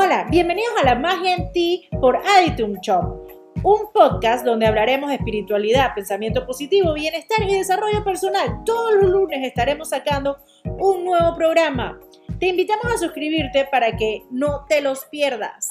[0.00, 3.26] Hola, bienvenidos a La Magia en Ti por Aditum Shop,
[3.64, 8.62] un podcast donde hablaremos de espiritualidad, pensamiento positivo, bienestar y desarrollo personal.
[8.64, 10.38] Todos los lunes estaremos sacando
[10.78, 11.98] un nuevo programa.
[12.38, 15.68] Te invitamos a suscribirte para que no te los pierdas.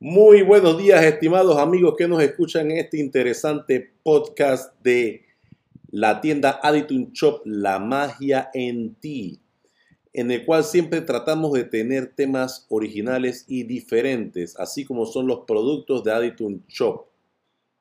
[0.00, 5.26] Muy buenos días, estimados amigos que nos escuchan en este interesante podcast de
[5.90, 9.42] la tienda Aditum Shop, La Magia en Ti
[10.16, 15.40] en el cual siempre tratamos de tener temas originales y diferentes, así como son los
[15.40, 17.04] productos de Aditum Shop.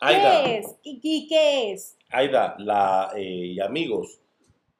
[0.07, 0.67] ¿Qué es?
[0.83, 1.97] ¿Y, qué es?
[2.11, 4.19] Aida, la, eh, y amigos,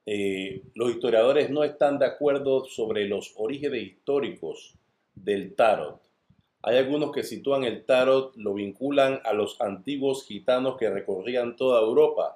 [0.06, 4.76] eh, los historiadores no están de acuerdo sobre los orígenes históricos
[5.16, 6.00] del tarot.
[6.62, 11.82] Hay algunos que sitúan el tarot, lo vinculan a los antiguos gitanos que recorrían toda
[11.82, 12.36] Europa,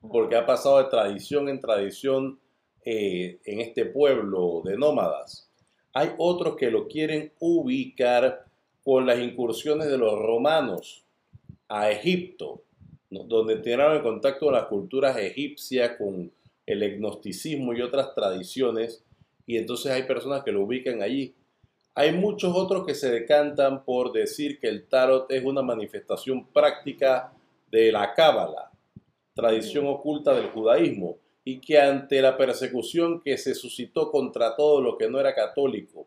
[0.00, 2.40] porque ha pasado de tradición en tradición
[2.84, 5.48] eh, en este pueblo de nómadas.
[5.92, 8.46] Hay otros que lo quieren ubicar
[8.82, 11.04] con las incursiones de los romanos
[11.68, 12.62] a Egipto,
[13.10, 16.32] donde tenían contacto con las culturas egipcias, con
[16.66, 19.04] el agnosticismo y otras tradiciones,
[19.46, 21.34] y entonces hay personas que lo ubican allí.
[21.94, 27.32] Hay muchos otros que se decantan por decir que el tarot es una manifestación práctica
[27.70, 28.70] de la cábala,
[29.34, 34.96] tradición oculta del judaísmo, y que ante la persecución que se suscitó contra todo lo
[34.96, 36.06] que no era católico,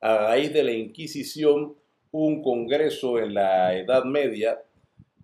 [0.00, 1.76] a raíz de la Inquisición,
[2.10, 4.60] un congreso en la Edad Media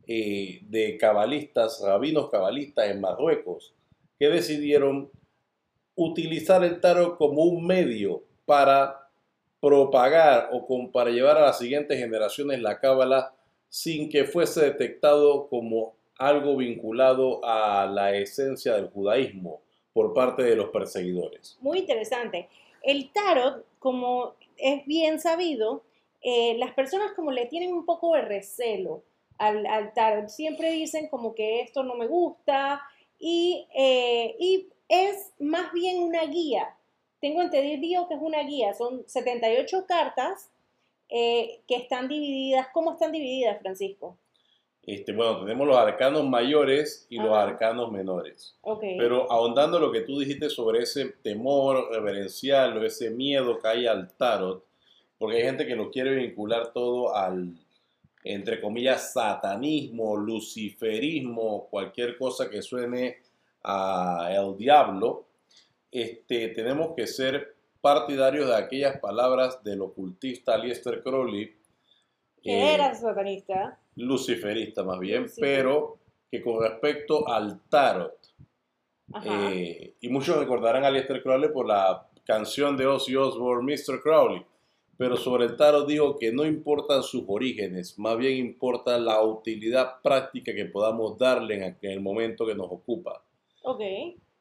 [0.06, 3.74] eh, de cabalistas, rabinos cabalistas en Marruecos,
[4.18, 5.10] que decidieron
[5.96, 9.07] utilizar el tarot como un medio para
[9.60, 13.34] propagar o para llevar a las siguientes generaciones la cábala
[13.68, 20.56] sin que fuese detectado como algo vinculado a la esencia del judaísmo por parte de
[20.56, 21.58] los perseguidores.
[21.60, 22.48] Muy interesante.
[22.82, 25.82] El tarot, como es bien sabido,
[26.22, 29.02] eh, las personas como le tienen un poco de recelo
[29.38, 30.28] al, tarot.
[30.28, 32.80] Siempre dicen como que esto no me gusta
[33.18, 36.74] y, eh, y es más bien una guía
[37.20, 40.50] tengo entendido que es una guía, son 78 cartas
[41.08, 42.68] eh, que están divididas.
[42.72, 44.18] ¿Cómo están divididas, Francisco?
[44.82, 48.56] Este, bueno, tenemos los arcanos mayores y los arcanos menores.
[48.80, 53.86] Pero ahondando lo que tú dijiste sobre ese temor reverencial o ese miedo que hay
[53.86, 54.64] al tarot,
[55.18, 57.52] porque hay gente que lo quiere vincular todo al,
[58.24, 63.18] entre comillas, satanismo, luciferismo, cualquier cosa que suene
[63.64, 65.27] a el diablo,
[65.90, 71.56] este, tenemos que ser partidarios de aquellas palabras del ocultista Aleister Crowley.
[72.42, 73.78] Que eh, era satanista.
[73.96, 75.98] Luciferista más bien, pero
[76.30, 78.16] que con respecto al tarot,
[79.24, 84.02] eh, y muchos recordarán a Aleister Crowley por la canción de Ozzy Osbourne, Mr.
[84.02, 84.44] Crowley,
[84.98, 90.02] pero sobre el tarot digo que no importan sus orígenes, más bien importa la utilidad
[90.02, 93.24] práctica que podamos darle en el momento que nos ocupa.
[93.62, 93.80] Ok.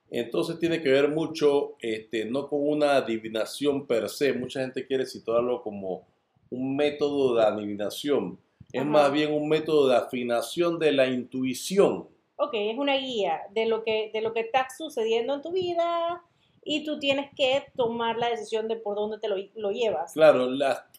[0.10, 5.06] Entonces tiene que ver mucho, este, no con una adivinación per se, mucha gente quiere
[5.06, 6.08] situarlo como
[6.50, 8.40] un método de adivinación,
[8.72, 12.08] es más bien un método de afinación de la intuición.
[12.38, 16.24] Ok, es una guía de lo que, de lo que está sucediendo en tu vida
[16.64, 20.14] y tú tienes que tomar la decisión de por dónde te lo, llevas.
[20.14, 20.50] Claro,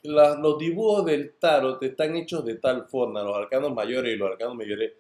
[0.03, 4.55] los dibujos del tarot están hechos de tal forma, los arcanos mayores y los arcanos
[4.55, 4.93] mayores,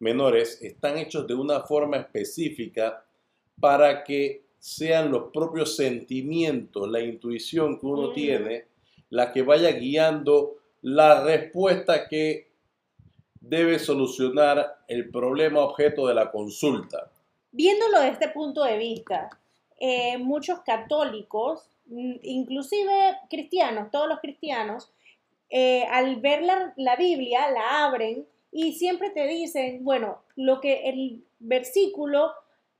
[0.00, 3.05] menores están hechos de una forma específica
[3.60, 8.14] para que sean los propios sentimientos, la intuición que uno mm.
[8.14, 8.64] tiene,
[9.10, 12.48] la que vaya guiando la respuesta que
[13.40, 17.10] debe solucionar el problema objeto de la consulta.
[17.52, 19.30] Viéndolo desde este punto de vista,
[19.78, 24.90] eh, muchos católicos, mm, inclusive cristianos, todos los cristianos,
[25.48, 30.88] eh, al ver la, la Biblia, la abren y siempre te dicen, bueno, lo que
[30.88, 32.32] el versículo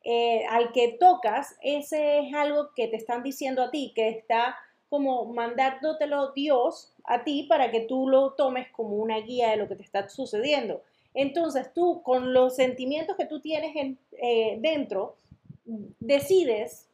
[0.08, 4.56] eh, al que tocas, ese es algo que te están diciendo a ti, que está
[4.88, 9.66] como mandándotelo Dios a ti para que tú lo tomes como una guía de lo
[9.66, 10.80] que te está sucediendo.
[11.12, 15.16] Entonces tú, con los sentimientos que tú tienes en, eh, dentro,
[15.98, 16.88] decides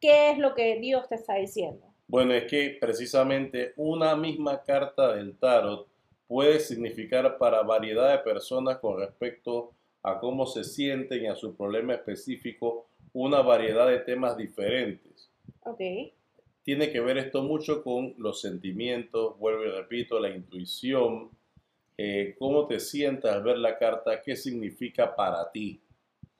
[0.00, 1.84] qué es lo que Dios te está diciendo.
[2.06, 5.86] Bueno, es que precisamente una misma carta del tarot
[6.26, 9.83] puede significar para variedad de personas con respecto a
[10.20, 15.30] cómo se sienten y a su problema específico una variedad de temas diferentes.
[15.60, 15.80] Ok.
[16.62, 21.30] Tiene que ver esto mucho con los sentimientos, vuelvo y repito, la intuición,
[21.96, 25.80] eh, cómo te sientas al ver la carta, qué significa para ti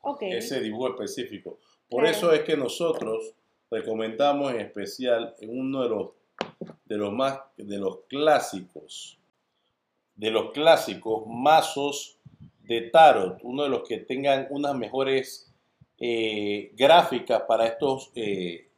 [0.06, 0.32] Okay.
[0.32, 1.58] ese dibujo específico.
[1.88, 3.32] Por eso es que nosotros
[3.70, 6.10] recomendamos en especial en uno de los,
[6.84, 9.18] de los más de los clásicos,
[10.14, 12.18] de los clásicos mazos
[12.66, 15.52] de tarot, uno de los que tengan unas mejores
[15.98, 18.68] eh, gráficas para estos, eh,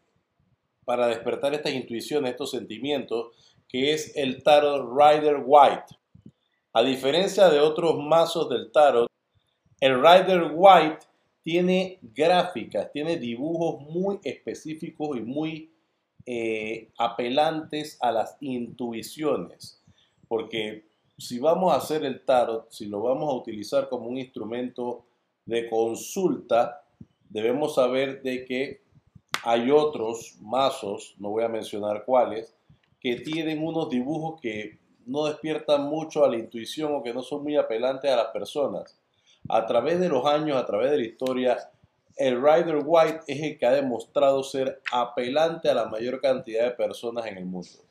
[0.85, 3.29] para despertar estas intuiciones, estos sentimientos,
[3.69, 5.97] que es el tarot Rider White.
[6.73, 9.09] A diferencia de otros mazos del tarot,
[9.81, 11.07] el Rider White
[11.43, 15.73] tiene gráficas, tiene dibujos muy específicos y muy
[16.27, 19.81] eh, apelantes a las intuiciones.
[20.29, 20.87] Porque
[21.19, 25.05] si vamos a hacer el tarot, si lo vamos a utilizar como un instrumento
[25.45, 26.85] de consulta,
[27.29, 28.83] debemos saber de que
[29.45, 32.55] hay otros mazos, no voy a mencionar cuáles,
[33.01, 37.45] que tienen unos dibujos que no despiertan mucho a la intuición o que no son
[37.45, 38.99] muy apelantes a las personas.
[39.49, 41.59] A través de los años, a través de la historia,
[42.17, 46.71] el Rider White es el que ha demostrado ser apelante a la mayor cantidad de
[46.73, 47.86] personas en el mundo.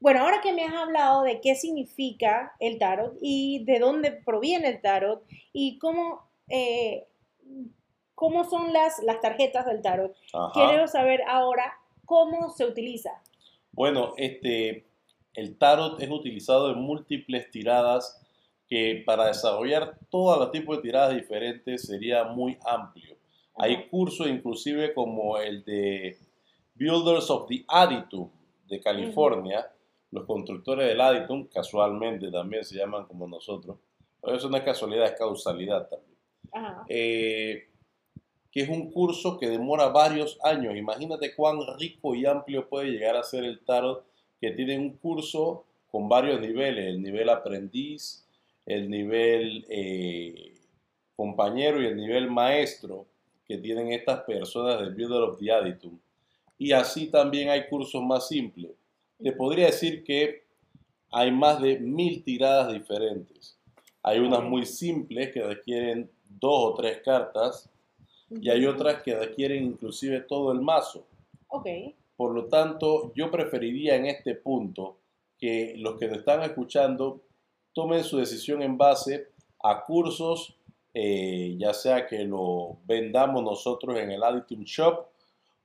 [0.00, 4.68] Bueno, ahora que me has hablado de qué significa el tarot y de dónde proviene
[4.68, 7.06] el tarot y cómo, eh,
[8.14, 10.52] cómo son las, las tarjetas del tarot, Ajá.
[10.54, 11.74] quiero saber ahora
[12.06, 13.22] cómo se utiliza.
[13.72, 14.86] Bueno, este,
[15.34, 18.20] el tarot es utilizado en múltiples tiradas
[18.66, 23.16] que para desarrollar todos los tipos de tiradas diferentes sería muy amplio.
[23.56, 23.88] Hay Ajá.
[23.90, 26.16] cursos inclusive como el de
[26.74, 28.30] Builders of the Aditum
[28.66, 29.70] de California,
[30.10, 33.78] los constructores del Aditum, casualmente también se llaman como nosotros,
[34.20, 36.18] pero eso no es casualidad, es causalidad también.
[36.52, 36.84] Ajá.
[36.88, 37.70] Eh,
[38.50, 40.76] que es un curso que demora varios años.
[40.76, 44.04] Imagínate cuán rico y amplio puede llegar a ser el tarot,
[44.40, 48.26] que tiene un curso con varios niveles, el nivel aprendiz,
[48.66, 50.54] el nivel eh,
[51.14, 53.06] compañero y el nivel maestro
[53.46, 55.98] que tienen estas personas del Builder of the Aditum.
[56.58, 58.70] Y así también hay cursos más simples.
[59.22, 60.44] Te podría decir que
[61.10, 63.58] hay más de mil tiradas diferentes.
[64.02, 67.68] Hay unas muy simples que requieren dos o tres cartas
[68.30, 71.04] y hay otras que requieren inclusive todo el mazo.
[71.48, 71.66] Ok.
[72.16, 74.96] Por lo tanto, yo preferiría en este punto
[75.38, 77.20] que los que te están escuchando
[77.72, 79.28] tomen su decisión en base
[79.62, 80.54] a cursos,
[80.92, 85.06] eh, ya sea que lo vendamos nosotros en el Aditum Shop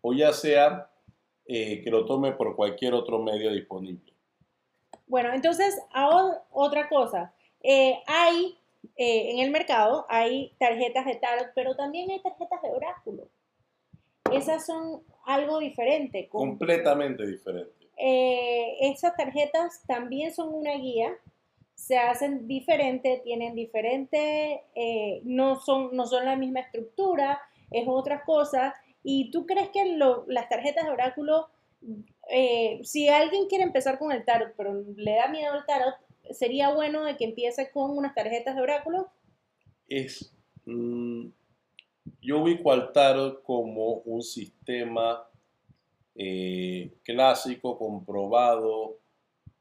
[0.02, 0.90] o ya sea
[1.48, 4.14] eh, que lo tome por cualquier otro medio disponible.
[5.08, 7.34] Bueno, entonces, ahora otra cosa.
[7.62, 8.58] Eh, hay
[8.96, 13.28] eh, en el mercado, hay tarjetas de tarot, pero también hay tarjetas de oráculo.
[14.32, 16.28] Esas son algo diferente.
[16.30, 17.88] Completamente diferente.
[17.98, 21.16] eh, esas tarjetas también son una guía,
[21.76, 27.40] se hacen diferente, tienen diferente, eh, no, son, no son la misma estructura,
[27.72, 28.74] es otra cosa.
[29.06, 31.50] ¿Y tú crees que lo- las tarjetas de oráculo,
[32.30, 35.96] eh, si alguien quiere empezar con el tarot, pero le da miedo al tarot,
[36.32, 39.12] sería bueno de que empiece con unas tarjetas de oráculo?
[39.88, 40.34] es,
[40.66, 41.28] mm,
[42.22, 45.28] yo ubico al tarot como un sistema
[46.16, 49.00] eh, clásico, comprobado,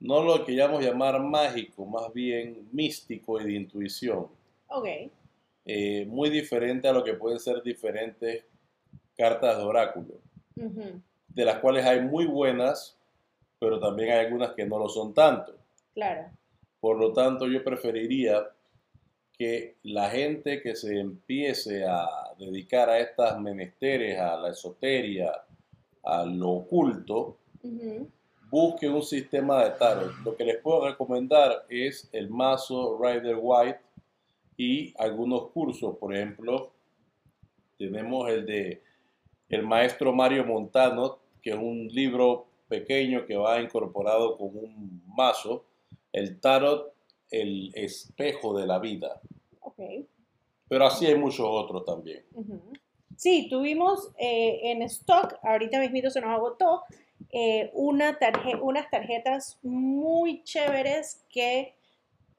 [0.01, 4.29] no lo que llamamos llamar mágico, más bien místico y de intuición,
[4.69, 4.87] Ok,
[5.65, 8.45] eh, muy diferente a lo que pueden ser diferentes
[9.17, 10.15] cartas de oráculo,
[10.55, 12.97] de las cuales hay muy buenas,
[13.59, 15.55] pero también hay algunas que no lo son tanto.
[15.95, 16.31] claro.
[16.81, 18.47] Por lo tanto, yo preferiría
[19.39, 22.07] que la gente que se empiece a
[22.39, 25.33] dedicar a estas menesteres, a la esoteria,
[26.03, 28.07] a lo oculto, ujú,
[28.51, 30.13] busque un sistema de tarot.
[30.25, 33.81] Lo que les puedo recomendar es el mazo Rider White
[34.57, 35.97] y algunos cursos.
[35.97, 36.71] Por ejemplo,
[37.79, 38.83] tenemos el de
[39.49, 45.65] el maestro Mario Montano, que es un libro pequeño que va incorporado con un mazo,
[46.13, 46.93] el tarot,
[47.31, 49.21] el espejo de la vida.
[49.61, 49.81] ok.
[50.69, 52.25] Pero así hay muchos otros también.
[53.17, 56.83] Sí, tuvimos eh, en stock, ahorita mismito se nos agotó,
[57.31, 61.75] eh, una tarje- unas tarjetas muy chéveres que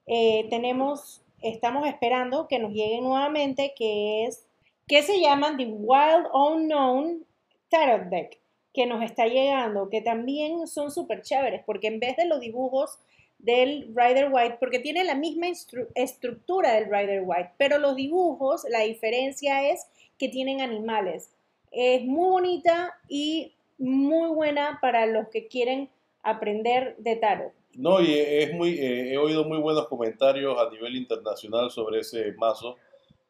[0.08, 4.48] eh, tenemos estamos esperando que nos llegue nuevamente, que es,
[4.88, 7.26] que se llaman The Wild Unknown
[7.70, 8.40] Tarot Deck,
[8.74, 13.00] que nos está llegando, que también son súper chéveres, porque en vez de los dibujos
[13.40, 15.48] del Rider White, porque tiene la misma
[15.96, 19.88] estructura del Rider White, pero los dibujos, la diferencia es
[20.18, 21.32] que tienen animales.
[21.72, 25.90] Es muy bonita y muy buena para los que quieren
[26.24, 27.54] aprender de tarot.
[27.76, 32.32] No, y es muy, eh, he oído muy buenos comentarios a nivel internacional sobre ese
[32.38, 32.78] mazo.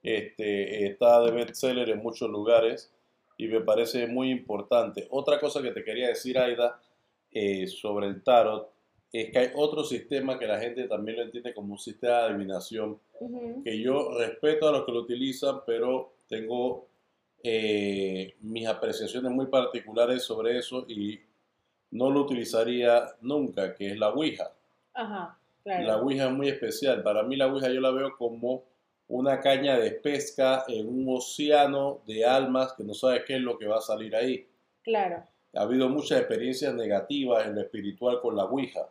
[0.05, 2.93] Este, está de bestseller en muchos lugares
[3.38, 5.07] y me parece muy importante.
[5.09, 6.79] Otra cosa que te quería decir, Aida,
[7.31, 8.69] eh, sobre el tarot,
[9.12, 12.24] es que hay otro sistema que la gente también lo entiende como un sistema de
[12.25, 13.00] adivinación,
[13.63, 16.85] que yo respeto a los que lo utilizan, pero tengo
[17.43, 21.19] eh, mis apreciaciones muy particulares sobre eso y
[21.91, 24.51] no lo utilizaría nunca, que es la Ouija.
[24.93, 27.01] Ajá, La Ouija es muy especial.
[27.01, 28.65] Para mí la Ouija yo la veo como
[29.07, 33.57] una caña de pesca en un océano de almas que no sabes qué es lo
[33.57, 34.47] que va a salir ahí.
[34.83, 35.24] Claro.
[35.53, 38.89] Ha habido muchas experiencias negativas en lo espiritual con la Ouija.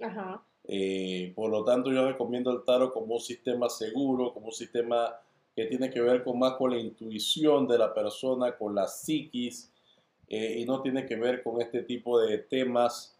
[0.00, 0.42] Ajá.
[0.64, 5.16] Eh, por lo tanto, yo recomiendo el tarot como un sistema seguro, como un sistema
[5.54, 9.72] que tiene que ver con más con la intuición de la persona, con la psiquis,
[10.28, 13.18] eh, y no tiene que ver con este tipo de temas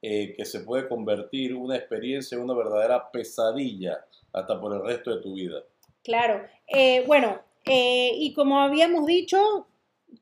[0.00, 5.14] eh, que se puede convertir una experiencia en una verdadera pesadilla hasta por el resto
[5.14, 5.62] de tu vida.
[6.04, 9.66] Claro, eh, bueno, y como habíamos dicho,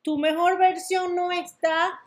[0.02, 2.00] tu mejor versión no está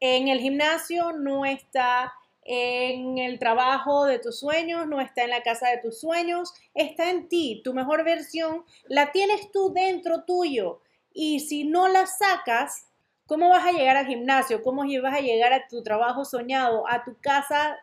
[0.00, 2.12] en el gimnasio, no está
[2.42, 7.08] en el trabajo de tus sueños, no está en la casa de tus sueños, está
[7.08, 7.62] en ti.
[7.64, 10.82] Tu mejor versión la tienes tú dentro tuyo.
[11.14, 12.88] Y si no la sacas,
[13.26, 14.62] ¿Cómo vas a llegar al gimnasio?
[14.62, 17.78] ¿Cómo vas a llegar a tu trabajo soñado, a tu casa,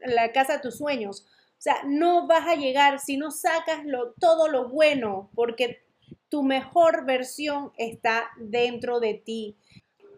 [0.00, 1.26] la casa de tus sueños?
[1.58, 3.80] O sea, no vas a llegar si no sacas
[4.20, 5.82] todo lo bueno, porque
[6.28, 9.56] tu mejor versión está dentro de ti.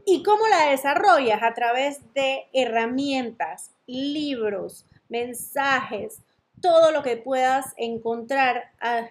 [0.04, 1.42] ¿Y cómo la desarrollas?
[1.42, 6.20] A través de herramientas, libros, mensajes,
[6.60, 9.08] todo lo que puedas encontrar a,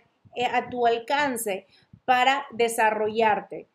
[0.54, 1.68] a tu alcance
[2.06, 3.68] para desarrollarte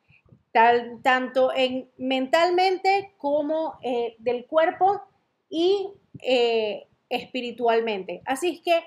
[1.02, 5.02] tanto en, mentalmente como eh, del cuerpo
[5.50, 5.90] y
[6.22, 8.22] eh, espiritualmente.
[8.24, 8.84] Así es que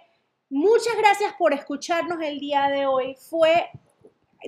[0.50, 3.16] muchas gracias por escucharnos el día de hoy.
[3.30, 3.70] Fue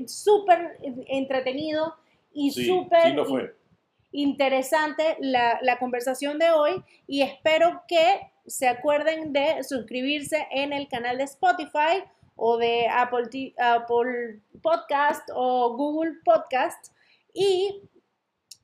[0.08, 1.96] súper entretenido
[2.34, 3.18] y súper
[4.12, 10.88] interesante la, la conversación de hoy y espero que se acuerden de suscribirse en el
[10.88, 12.04] canal de Spotify
[12.36, 16.94] o de Apple, Apple Podcast o Google Podcast
[17.34, 17.84] y